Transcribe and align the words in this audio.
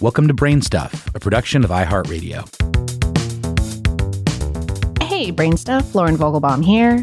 Welcome 0.00 0.28
to 0.28 0.34
Brain 0.34 0.62
Stuff, 0.62 1.14
a 1.14 1.20
production 1.20 1.62
of 1.62 1.68
iHeartRadio. 1.68 2.48
Hey, 5.02 5.30
Brain 5.30 5.58
Stuff, 5.58 5.94
Lauren 5.94 6.16
Vogelbaum 6.16 6.64
here. 6.64 7.02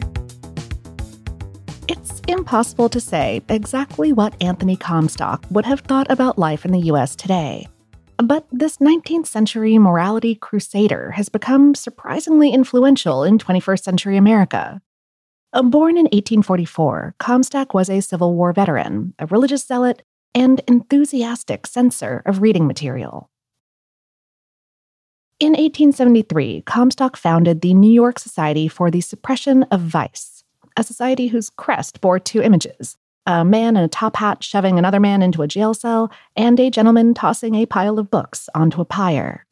It's 1.87 2.21
impossible 2.27 2.89
to 2.89 2.99
say 2.99 3.43
exactly 3.49 4.13
what 4.13 4.33
Anthony 4.41 4.75
Comstock 4.75 5.45
would 5.51 5.67
have 5.67 5.81
thought 5.81 6.09
about 6.09 6.39
life 6.39 6.65
in 6.65 6.71
the 6.71 6.79
US 6.91 7.15
today. 7.15 7.67
But 8.17 8.47
this 8.51 8.77
19th 8.77 9.27
century 9.27 9.77
morality 9.77 10.33
crusader 10.33 11.11
has 11.11 11.29
become 11.29 11.75
surprisingly 11.75 12.49
influential 12.49 13.23
in 13.23 13.37
21st 13.37 13.83
century 13.83 14.17
America. 14.17 14.81
Born 15.53 15.97
in 15.99 16.05
1844, 16.05 17.13
Comstock 17.19 17.75
was 17.75 17.91
a 17.91 18.01
Civil 18.01 18.33
War 18.33 18.53
veteran, 18.53 19.13
a 19.19 19.27
religious 19.27 19.67
zealot, 19.67 20.01
and 20.33 20.61
enthusiastic 20.67 21.67
censor 21.67 22.21
of 22.25 22.41
reading 22.41 22.67
material. 22.67 23.29
In 25.39 25.51
1873, 25.51 26.63
Comstock 26.65 27.15
founded 27.15 27.61
the 27.61 27.73
New 27.73 27.91
York 27.91 28.17
Society 28.17 28.67
for 28.67 28.89
the 28.89 29.01
Suppression 29.01 29.63
of 29.63 29.81
Vice, 29.81 30.43
a 30.75 30.83
society 30.83 31.27
whose 31.27 31.49
crest 31.49 32.01
bore 32.01 32.19
two 32.19 32.41
images 32.41 32.97
a 33.27 33.43
man 33.43 33.75
in 33.75 33.83
a 33.83 33.89
top 33.89 34.15
hat 34.15 34.41
shoving 34.41 34.79
another 34.79 35.01
man 35.01 35.21
into 35.21 35.41
a 35.41 35.47
jail 35.47 35.73
cell, 35.73 36.09
and 36.35 36.59
a 36.59 36.69
gentleman 36.69 37.13
tossing 37.13 37.55
a 37.55 37.65
pile 37.65 37.99
of 37.99 38.09
books 38.09 38.49
onto 38.55 38.79
a 38.79 38.85
pyre. 38.85 39.45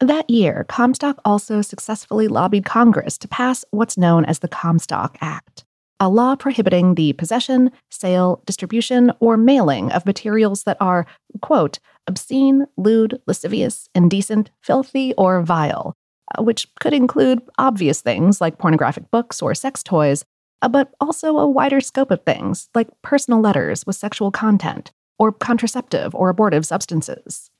That 0.00 0.30
year, 0.30 0.64
Comstock 0.68 1.20
also 1.24 1.62
successfully 1.62 2.28
lobbied 2.28 2.64
Congress 2.64 3.18
to 3.18 3.28
pass 3.28 3.64
what's 3.72 3.98
known 3.98 4.24
as 4.24 4.38
the 4.38 4.48
Comstock 4.48 5.18
Act, 5.20 5.64
a 6.04 6.08
law 6.08 6.36
prohibiting 6.36 6.94
the 6.94 7.14
possession, 7.14 7.72
sale, 7.90 8.42
distribution, 8.44 9.10
or 9.20 9.38
mailing 9.38 9.90
of 9.92 10.04
materials 10.04 10.64
that 10.64 10.76
are, 10.78 11.06
quote, 11.40 11.78
obscene, 12.06 12.66
lewd, 12.76 13.18
lascivious, 13.26 13.88
indecent, 13.94 14.50
filthy, 14.60 15.14
or 15.14 15.40
vile, 15.42 15.96
uh, 16.36 16.42
which 16.42 16.68
could 16.78 16.92
include 16.92 17.40
obvious 17.56 18.02
things 18.02 18.38
like 18.38 18.58
pornographic 18.58 19.10
books 19.10 19.40
or 19.40 19.54
sex 19.54 19.82
toys, 19.82 20.26
uh, 20.60 20.68
but 20.68 20.92
also 21.00 21.38
a 21.38 21.48
wider 21.48 21.80
scope 21.80 22.10
of 22.10 22.22
things 22.24 22.68
like 22.74 22.90
personal 23.00 23.40
letters 23.40 23.86
with 23.86 23.96
sexual 23.96 24.30
content, 24.30 24.92
or 25.18 25.32
contraceptive 25.32 26.14
or 26.14 26.28
abortive 26.28 26.66
substances. 26.66 27.50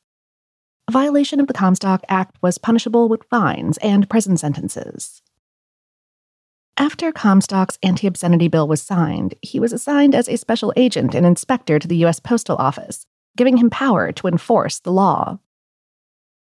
A 0.87 0.93
violation 0.93 1.41
of 1.41 1.47
the 1.47 1.55
Comstock 1.55 2.03
Act 2.11 2.37
was 2.43 2.59
punishable 2.59 3.09
with 3.09 3.25
fines 3.31 3.78
and 3.78 4.11
prison 4.11 4.37
sentences. 4.37 5.22
After 6.77 7.12
Comstock's 7.12 7.79
anti 7.85 8.09
obscenity 8.09 8.49
bill 8.49 8.67
was 8.67 8.83
signed, 8.83 9.35
he 9.43 9.61
was 9.61 9.73
assigned 9.73 10.12
as 10.12 10.29
a 10.29 10.37
special 10.37 10.73
agent 10.77 11.15
and 11.15 11.25
inspector 11.25 11.79
to 11.79 11.87
the 11.87 11.99
U.S. 11.99 12.19
Postal 12.19 12.57
Office, 12.57 13.07
giving 13.37 13.57
him 13.59 13.71
power 13.71 14.11
to 14.11 14.27
enforce 14.27 14.81
the 14.81 14.91
law. 14.91 15.39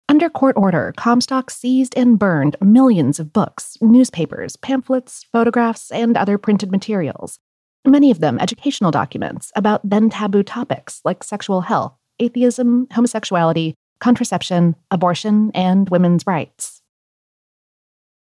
Under 0.09 0.31
court 0.31 0.57
order, 0.57 0.95
Comstock 0.97 1.51
seized 1.51 1.95
and 1.95 2.19
burned 2.19 2.57
millions 2.63 3.21
of 3.21 3.35
books, 3.35 3.77
newspapers, 3.83 4.57
pamphlets, 4.57 5.27
photographs, 5.31 5.91
and 5.91 6.17
other 6.17 6.39
printed 6.39 6.71
materials, 6.71 7.39
many 7.87 8.11
of 8.11 8.21
them 8.21 8.39
educational 8.39 8.91
documents 8.91 9.53
about 9.55 9.83
then 9.85 10.09
taboo 10.09 10.43
topics 10.43 11.03
like 11.05 11.23
sexual 11.23 11.61
health, 11.61 11.95
atheism, 12.19 12.87
homosexuality, 12.93 13.75
contraception, 13.99 14.75
abortion, 14.91 15.51
and 15.55 15.91
women's 15.91 16.27
rights. 16.27 16.81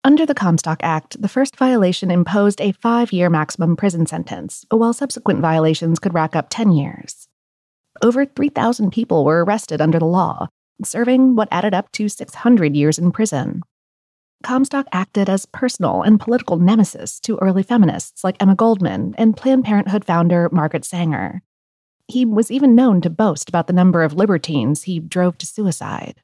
Under 0.09 0.25
the 0.25 0.35
Comstock 0.35 0.81
Act, 0.83 1.21
the 1.21 1.29
first 1.29 1.55
violation 1.57 2.11
imposed 2.11 2.63
a 2.63 2.73
five 2.73 3.13
year 3.13 3.29
maximum 3.29 3.77
prison 3.77 4.07
sentence, 4.07 4.65
while 4.71 4.95
subsequent 4.95 5.41
violations 5.41 5.99
could 5.99 6.15
rack 6.15 6.35
up 6.35 6.47
10 6.49 6.73
years. 6.73 7.29
Over 8.03 8.25
3,000 8.25 8.91
people 8.91 9.23
were 9.23 9.45
arrested 9.45 9.83
under 9.83 9.99
the 9.99 10.07
law, 10.07 10.49
serving 10.83 11.37
what 11.37 11.49
added 11.51 11.75
up 11.75 11.93
to 11.93 12.09
600 12.09 12.75
years 12.75 12.99
in 12.99 13.13
prison. 13.13 13.61
Comstock 14.43 14.87
acted 14.93 15.29
as 15.29 15.45
personal 15.45 16.01
and 16.01 16.19
political 16.19 16.57
nemesis 16.57 17.21
to 17.21 17.37
early 17.43 17.63
feminists 17.63 18.25
like 18.25 18.41
Emma 18.41 18.55
Goldman 18.55 19.15
and 19.19 19.37
Planned 19.37 19.67
Parenthood 19.67 20.07
founder 20.07 20.49
Margaret 20.51 20.87
Sanger. 20.87 21.43
He 22.07 22.25
was 22.25 22.51
even 22.51 22.75
known 22.75 23.03
to 23.03 23.11
boast 23.11 23.51
about 23.51 23.67
the 23.67 23.75
number 23.75 24.03
of 24.03 24.15
libertines 24.15 24.85
he 24.85 25.01
drove 25.01 25.37
to 25.37 25.47
suicide. 25.47 26.23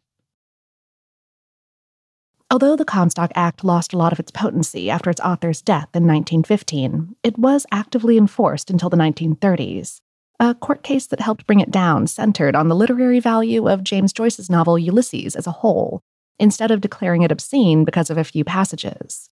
Although 2.50 2.77
the 2.77 2.84
Comstock 2.84 3.32
Act 3.34 3.65
lost 3.65 3.93
a 3.93 3.99
lot 3.99 4.12
of 4.12 4.21
its 4.21 4.31
potency 4.31 4.91
after 4.91 5.10
its 5.10 5.21
author's 5.21 5.62
death 5.62 5.88
in 5.94 6.06
1915, 6.06 7.16
it 7.22 7.38
was 7.38 7.66
actively 7.72 8.19
enforced 8.19 8.71
until 8.71 8.91
the 8.91 8.97
1930s. 8.97 10.00
A 10.38 10.55
court 10.55 10.82
case 10.82 11.06
that 11.06 11.21
helped 11.21 11.47
bring 11.47 11.60
it 11.60 11.71
down 11.71 12.06
centered 12.06 12.55
on 12.55 12.69
the 12.69 12.77
literary 12.77 13.21
value 13.21 13.69
of 13.69 13.82
James 13.82 14.12
Joyce's 14.12 14.50
novel 14.50 14.78
Ulysses 14.78 15.37
as 15.37 15.47
a 15.47 15.53
whole, 15.53 16.03
instead 16.38 16.71
of 16.71 16.81
declaring 16.81 17.22
it 17.22 17.32
obscene 17.32 17.84
because 17.84 18.10
of 18.10 18.19
a 18.19 18.25
few 18.25 18.44
passages. 18.44 19.31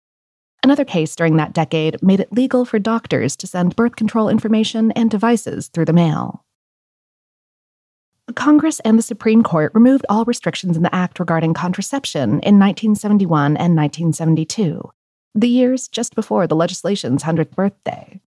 Another 0.63 0.85
case 0.85 1.17
during 1.17 1.37
that 1.37 1.55
decade 1.55 2.03
made 2.03 2.21
it 2.21 2.33
legal 2.33 2.65
for 2.65 2.79
doctors 2.79 3.35
to 3.37 3.47
send 3.47 3.77
birth 3.77 3.97
control 3.97 4.29
information 4.29 4.93
and 4.93 5.11
devices 5.11 5.69
through 5.69 5.87
the 5.87 5.93
mail. 5.93 6.45
Congress 8.33 8.81
and 8.81 8.99
the 8.99 9.03
Supreme 9.03 9.43
Court 9.43 9.73
removed 9.75 10.07
all 10.09 10.25
restrictions 10.25 10.77
in 10.77 10.83
the 10.83 10.95
Act 10.95 11.21
regarding 11.21 11.55
contraception 11.55 12.41
in 12.41 12.59
1971 12.59 13.57
and 13.57 13.77
1972, 13.77 14.91
the 15.35 15.49
years 15.49 15.89
just 15.89 16.15
before 16.15 16.47
the 16.47 16.57
legislation's 16.57 17.23
100th 17.23 17.51
birthday. 17.51 18.21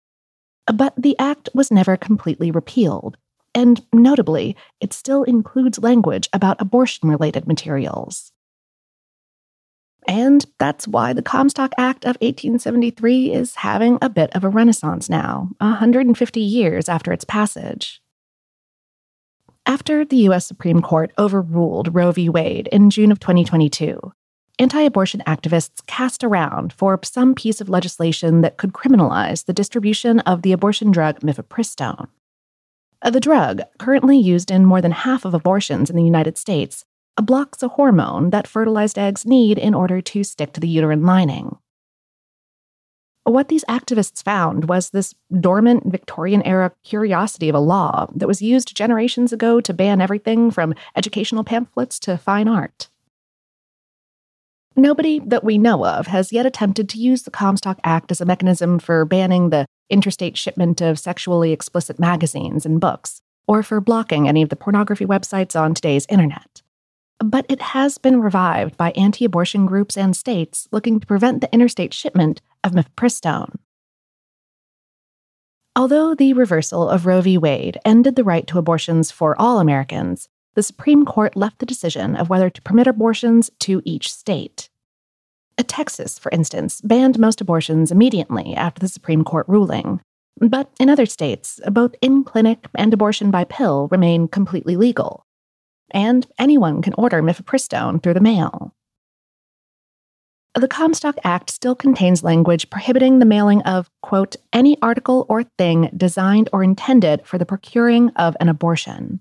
But 0.66 0.94
the 0.96 1.18
Act 1.18 1.48
was 1.54 1.70
never 1.70 1.96
completely 1.96 2.50
repealed, 2.50 3.16
and 3.54 3.84
notably, 3.92 4.56
it 4.80 4.92
still 4.92 5.22
includes 5.24 5.78
language 5.78 6.28
about 6.32 6.60
abortion 6.60 7.08
related 7.08 7.46
materials. 7.46 8.32
And 10.08 10.44
that's 10.58 10.88
why 10.88 11.12
the 11.12 11.22
Comstock 11.22 11.72
Act 11.78 12.04
of 12.04 12.16
1873 12.20 13.32
is 13.32 13.54
having 13.56 13.98
a 14.02 14.10
bit 14.10 14.34
of 14.34 14.42
a 14.42 14.48
renaissance 14.48 15.08
now, 15.08 15.50
150 15.58 16.40
years 16.40 16.88
after 16.88 17.12
its 17.12 17.24
passage. 17.24 18.01
After 19.64 20.04
the 20.04 20.16
U.S. 20.28 20.44
Supreme 20.44 20.82
Court 20.82 21.12
overruled 21.18 21.94
Roe 21.94 22.10
v. 22.10 22.28
Wade 22.28 22.68
in 22.72 22.90
June 22.90 23.12
of 23.12 23.20
2022, 23.20 24.12
anti 24.58 24.80
abortion 24.80 25.22
activists 25.24 25.86
cast 25.86 26.24
around 26.24 26.72
for 26.72 26.98
some 27.04 27.32
piece 27.32 27.60
of 27.60 27.68
legislation 27.68 28.40
that 28.40 28.56
could 28.56 28.72
criminalize 28.72 29.44
the 29.44 29.52
distribution 29.52 30.18
of 30.20 30.42
the 30.42 30.50
abortion 30.50 30.90
drug 30.90 31.20
mifepristone. 31.20 32.08
Uh, 33.02 33.10
the 33.10 33.20
drug, 33.20 33.60
currently 33.78 34.18
used 34.18 34.50
in 34.50 34.64
more 34.64 34.80
than 34.80 34.90
half 34.90 35.24
of 35.24 35.32
abortions 35.32 35.88
in 35.88 35.94
the 35.94 36.02
United 36.02 36.36
States, 36.36 36.84
blocks 37.16 37.62
a 37.62 37.68
hormone 37.68 38.30
that 38.30 38.48
fertilized 38.48 38.98
eggs 38.98 39.24
need 39.24 39.58
in 39.58 39.74
order 39.74 40.00
to 40.00 40.24
stick 40.24 40.52
to 40.52 40.60
the 40.60 40.68
uterine 40.68 41.04
lining. 41.04 41.56
What 43.24 43.48
these 43.48 43.64
activists 43.64 44.22
found 44.22 44.68
was 44.68 44.90
this 44.90 45.14
dormant 45.40 45.84
Victorian 45.86 46.42
era 46.42 46.72
curiosity 46.82 47.48
of 47.48 47.54
a 47.54 47.60
law 47.60 48.08
that 48.16 48.26
was 48.26 48.42
used 48.42 48.76
generations 48.76 49.32
ago 49.32 49.60
to 49.60 49.72
ban 49.72 50.00
everything 50.00 50.50
from 50.50 50.74
educational 50.96 51.44
pamphlets 51.44 52.00
to 52.00 52.18
fine 52.18 52.48
art. 52.48 52.88
Nobody 54.74 55.20
that 55.20 55.44
we 55.44 55.56
know 55.56 55.86
of 55.86 56.08
has 56.08 56.32
yet 56.32 56.46
attempted 56.46 56.88
to 56.88 56.98
use 56.98 57.22
the 57.22 57.30
Comstock 57.30 57.78
Act 57.84 58.10
as 58.10 58.20
a 58.20 58.24
mechanism 58.24 58.78
for 58.78 59.04
banning 59.04 59.50
the 59.50 59.66
interstate 59.88 60.36
shipment 60.36 60.80
of 60.80 60.98
sexually 60.98 61.52
explicit 61.52 62.00
magazines 62.00 62.66
and 62.66 62.80
books, 62.80 63.20
or 63.46 63.62
for 63.62 63.80
blocking 63.80 64.26
any 64.26 64.42
of 64.42 64.48
the 64.48 64.56
pornography 64.56 65.04
websites 65.04 65.58
on 65.58 65.74
today's 65.74 66.06
internet. 66.08 66.62
But 67.18 67.46
it 67.48 67.60
has 67.60 67.98
been 67.98 68.20
revived 68.20 68.76
by 68.76 68.90
anti 68.92 69.24
abortion 69.24 69.66
groups 69.66 69.96
and 69.96 70.16
states 70.16 70.66
looking 70.72 70.98
to 70.98 71.06
prevent 71.06 71.40
the 71.40 71.52
interstate 71.52 71.94
shipment 71.94 72.40
of 72.64 72.72
mifepristone. 72.72 73.56
Although 75.74 76.14
the 76.14 76.34
reversal 76.34 76.88
of 76.88 77.06
Roe 77.06 77.22
v. 77.22 77.38
Wade 77.38 77.78
ended 77.84 78.14
the 78.14 78.24
right 78.24 78.46
to 78.48 78.58
abortions 78.58 79.10
for 79.10 79.40
all 79.40 79.58
Americans, 79.58 80.28
the 80.54 80.62
Supreme 80.62 81.06
Court 81.06 81.34
left 81.34 81.60
the 81.60 81.66
decision 81.66 82.14
of 82.14 82.28
whether 82.28 82.50
to 82.50 82.62
permit 82.62 82.86
abortions 82.86 83.50
to 83.60 83.80
each 83.84 84.12
state. 84.12 84.68
A 85.56 85.62
Texas, 85.62 86.18
for 86.18 86.30
instance, 86.30 86.80
banned 86.82 87.18
most 87.18 87.40
abortions 87.40 87.90
immediately 87.90 88.54
after 88.54 88.80
the 88.80 88.88
Supreme 88.88 89.24
Court 89.24 89.46
ruling. 89.48 90.00
But 90.38 90.70
in 90.78 90.90
other 90.90 91.06
states, 91.06 91.60
both 91.70 91.94
in 92.02 92.24
clinic 92.24 92.66
and 92.74 92.92
abortion 92.92 93.30
by 93.30 93.44
pill 93.44 93.88
remain 93.90 94.28
completely 94.28 94.76
legal. 94.76 95.24
And 95.90 96.26
anyone 96.38 96.82
can 96.82 96.94
order 96.94 97.22
mifepristone 97.22 98.02
through 98.02 98.14
the 98.14 98.20
mail. 98.20 98.74
The 100.54 100.68
Comstock 100.68 101.16
Act 101.24 101.48
still 101.48 101.74
contains 101.74 102.22
language 102.22 102.68
prohibiting 102.68 103.18
the 103.18 103.24
mailing 103.24 103.62
of, 103.62 103.88
quote, 104.02 104.36
any 104.52 104.76
article 104.82 105.24
or 105.30 105.44
thing 105.44 105.88
designed 105.96 106.50
or 106.52 106.62
intended 106.62 107.26
for 107.26 107.38
the 107.38 107.46
procuring 107.46 108.10
of 108.16 108.36
an 108.38 108.50
abortion. 108.50 109.20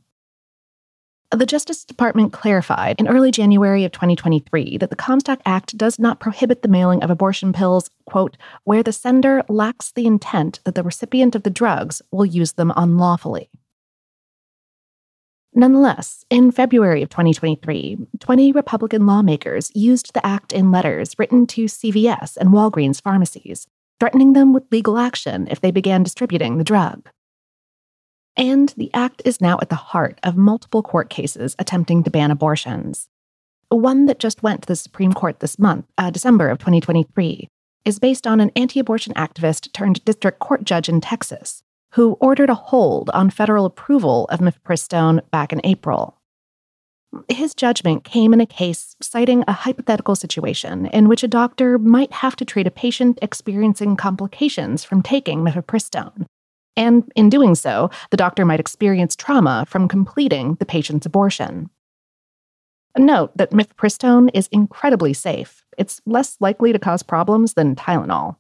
The 1.31 1.45
Justice 1.45 1.85
Department 1.85 2.33
clarified 2.33 2.99
in 2.99 3.07
early 3.07 3.31
January 3.31 3.85
of 3.85 3.93
2023 3.93 4.79
that 4.79 4.89
the 4.89 4.97
Comstock 4.97 5.39
Act 5.45 5.77
does 5.77 5.97
not 5.97 6.19
prohibit 6.19 6.63
the 6.63 6.67
mailing 6.67 7.01
of 7.01 7.09
abortion 7.09 7.53
pills, 7.53 7.89
quote, 8.05 8.35
where 8.65 8.83
the 8.83 8.91
sender 8.91 9.41
lacks 9.47 9.89
the 9.93 10.05
intent 10.05 10.59
that 10.65 10.75
the 10.75 10.83
recipient 10.83 11.33
of 11.33 11.43
the 11.43 11.49
drugs 11.49 12.01
will 12.11 12.25
use 12.25 12.51
them 12.53 12.73
unlawfully. 12.75 13.49
Nonetheless, 15.53 16.24
in 16.30 16.50
February 16.51 17.01
of 17.01 17.09
2023, 17.09 17.98
20 18.19 18.51
Republican 18.53 19.06
lawmakers 19.06 19.69
used 19.75 20.13
the 20.13 20.25
act 20.25 20.53
in 20.53 20.71
letters 20.71 21.13
written 21.19 21.45
to 21.48 21.65
CVS 21.65 22.38
and 22.38 22.51
Walgreens 22.51 23.01
pharmacies, 23.01 23.68
threatening 24.00 24.31
them 24.31 24.53
with 24.53 24.71
legal 24.71 24.98
action 24.98 25.50
if 25.51 25.59
they 25.59 25.71
began 25.71 26.03
distributing 26.03 26.57
the 26.57 26.63
drug. 26.63 27.09
And 28.38 28.74
the 28.77 28.94
act 28.94 29.21
is 29.25 29.42
now 29.42 29.59
at 29.62 29.68
the 29.68 29.75
heart 29.75 30.19
of 30.24 30.38
multiple 30.38 30.81
court 30.81 31.09
cases 31.09 31.53
attempting 31.59 32.03
to 32.03 32.09
ban 32.09 32.31
abortions. 32.31 33.09
One 33.68 34.06
that 34.06 34.19
just 34.19 34.42
went 34.42 34.62
to 34.62 34.68
the 34.68 34.75
Supreme 34.77 35.12
Court 35.12 35.42
this 35.42 35.59
month, 35.59 35.86
uh, 35.98 36.12
December 36.12 36.48
of 36.48 36.59
2023, 36.59 37.50
is 37.83 38.00
based 38.00 38.25
on 38.25 38.39
an 38.39 38.51
anti 38.56 38.80
abortion 38.80 39.13
activist 39.15 39.74
turned 39.74 40.03
district 40.06 40.39
court 40.39 40.63
judge 40.63 40.88
in 40.88 41.01
Texas 41.01 41.62
who 41.91 42.13
ordered 42.19 42.49
a 42.49 42.55
hold 42.55 43.09
on 43.11 43.29
federal 43.29 43.65
approval 43.65 44.25
of 44.29 44.39
mifepristone 44.39 45.21
back 45.31 45.53
in 45.53 45.61
April. 45.63 46.17
His 47.27 47.53
judgment 47.53 48.03
came 48.03 48.33
in 48.33 48.39
a 48.39 48.45
case 48.45 48.95
citing 49.01 49.43
a 49.47 49.51
hypothetical 49.51 50.15
situation 50.15 50.85
in 50.88 51.09
which 51.09 51.23
a 51.23 51.27
doctor 51.27 51.77
might 51.77 52.11
have 52.13 52.35
to 52.38 52.45
treat 52.45 52.67
a 52.67 52.71
patient 52.71 53.19
experiencing 53.21 53.97
complications 53.97 54.83
from 54.83 55.01
taking 55.01 55.39
mifepristone 55.39 56.25
and 56.77 57.11
in 57.15 57.29
doing 57.29 57.55
so, 57.55 57.89
the 58.09 58.17
doctor 58.17 58.45
might 58.45 58.59
experience 58.59 59.15
trauma 59.15 59.65
from 59.67 59.88
completing 59.88 60.55
the 60.55 60.65
patient's 60.65 61.05
abortion. 61.05 61.69
Note 62.97 63.35
that 63.38 63.51
mifepristone 63.51 64.29
is 64.33 64.49
incredibly 64.51 65.13
safe. 65.13 65.63
It's 65.77 66.01
less 66.05 66.38
likely 66.39 66.73
to 66.73 66.79
cause 66.79 67.03
problems 67.03 67.53
than 67.53 67.75
Tylenol. 67.75 68.38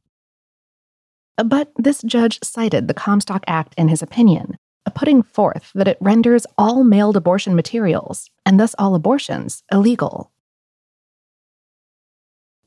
But 1.45 1.71
this 1.77 2.01
judge 2.03 2.39
cited 2.43 2.87
the 2.87 2.93
Comstock 2.93 3.43
Act 3.47 3.73
in 3.77 3.87
his 3.87 4.01
opinion, 4.01 4.57
putting 4.93 5.23
forth 5.23 5.71
that 5.73 5.87
it 5.87 5.97
renders 6.01 6.45
all 6.57 6.83
mailed 6.83 7.15
abortion 7.15 7.55
materials, 7.55 8.29
and 8.45 8.59
thus 8.59 8.75
all 8.77 8.93
abortions, 8.93 9.63
illegal. 9.71 10.31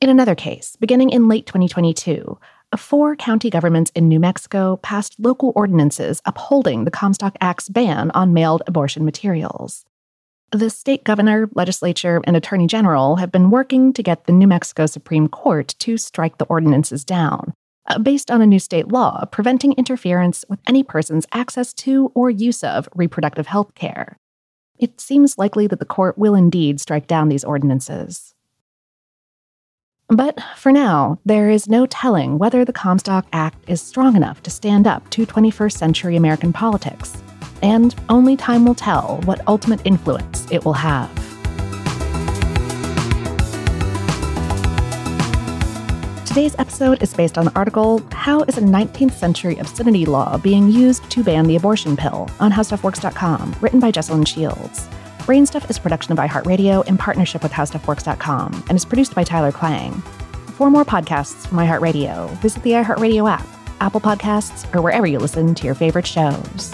In 0.01 0.09
another 0.09 0.35
case, 0.35 0.75
beginning 0.75 1.11
in 1.11 1.27
late 1.27 1.45
2022, 1.45 2.37
four 2.77 3.15
county 3.15 3.49
governments 3.49 3.91
in 3.95 4.09
New 4.09 4.19
Mexico 4.19 4.77
passed 4.77 5.15
local 5.17 5.53
ordinances 5.55 6.21
upholding 6.25 6.83
the 6.83 6.91
Comstock 6.91 7.37
Act's 7.39 7.69
ban 7.69 8.11
on 8.11 8.33
mailed 8.33 8.63
abortion 8.67 9.05
materials. 9.05 9.85
The 10.51 10.69
state 10.69 11.03
governor, 11.03 11.49
legislature, 11.55 12.21
and 12.25 12.35
attorney 12.35 12.67
general 12.67 13.15
have 13.15 13.31
been 13.31 13.49
working 13.49 13.93
to 13.93 14.03
get 14.03 14.25
the 14.25 14.33
New 14.33 14.47
Mexico 14.47 14.85
Supreme 14.85 15.27
Court 15.27 15.73
to 15.79 15.97
strike 15.97 16.37
the 16.37 16.45
ordinances 16.45 17.05
down, 17.05 17.53
Uh, 17.87 17.99
based 17.99 18.31
on 18.31 18.41
a 18.41 18.47
new 18.47 18.57
state 18.57 18.87
law 18.87 19.25
preventing 19.25 19.73
interference 19.73 20.43
with 20.49 20.59
any 20.67 20.81
person's 20.81 21.27
access 21.31 21.71
to 21.71 22.11
or 22.15 22.31
use 22.31 22.63
of 22.63 22.89
reproductive 22.95 23.45
health 23.45 23.75
care. 23.75 24.17
It 24.79 24.99
seems 24.99 25.37
likely 25.37 25.67
that 25.67 25.77
the 25.77 25.85
court 25.85 26.17
will 26.17 26.33
indeed 26.33 26.81
strike 26.81 27.05
down 27.05 27.29
these 27.29 27.43
ordinances. 27.43 28.33
But 30.07 30.39
for 30.57 30.71
now, 30.71 31.19
there 31.25 31.49
is 31.49 31.69
no 31.69 31.85
telling 31.85 32.39
whether 32.39 32.65
the 32.65 32.73
Comstock 32.73 33.27
Act 33.33 33.57
is 33.67 33.81
strong 33.81 34.15
enough 34.15 34.41
to 34.43 34.49
stand 34.49 34.87
up 34.87 35.07
to 35.11 35.25
21st 35.25 35.77
century 35.77 36.15
American 36.15 36.53
politics, 36.53 37.15
and 37.61 37.95
only 38.09 38.35
time 38.35 38.65
will 38.65 38.75
tell 38.75 39.21
what 39.25 39.47
ultimate 39.47 39.81
influence 39.85 40.45
it 40.51 40.65
will 40.65 40.73
have. 40.73 41.34
Today's 46.35 46.55
episode 46.59 47.01
is 47.01 47.13
based 47.13 47.37
on 47.37 47.45
the 47.45 47.55
article 47.55 48.05
How 48.11 48.41
is 48.41 48.57
a 48.57 48.61
19th 48.61 49.13
Century 49.13 49.55
Obscenity 49.55 50.05
Law 50.05 50.37
Being 50.37 50.69
Used 50.69 51.09
to 51.11 51.23
Ban 51.23 51.47
the 51.47 51.55
Abortion 51.55 51.95
Pill 51.95 52.29
on 52.41 52.51
HowStuffWorks.com, 52.51 53.55
written 53.61 53.79
by 53.79 53.89
Jesslyn 53.89 54.27
Shields. 54.27 54.89
Brainstuff 55.19 55.69
is 55.69 55.77
a 55.77 55.79
production 55.79 56.11
of 56.11 56.17
iHeartRadio 56.17 56.85
in 56.87 56.97
partnership 56.97 57.41
with 57.41 57.53
HowStuffWorks.com 57.53 58.65
and 58.67 58.75
is 58.75 58.83
produced 58.83 59.15
by 59.15 59.23
Tyler 59.23 59.53
Klang. 59.53 59.93
For 60.57 60.69
more 60.69 60.83
podcasts 60.83 61.47
from 61.47 61.59
iHeartRadio, 61.59 62.29
visit 62.39 62.61
the 62.63 62.71
iHeartRadio 62.71 63.31
app, 63.31 63.47
Apple 63.79 64.01
Podcasts, 64.01 64.75
or 64.75 64.81
wherever 64.81 65.07
you 65.07 65.19
listen 65.19 65.55
to 65.55 65.65
your 65.65 65.73
favorite 65.73 66.05
shows. 66.05 66.73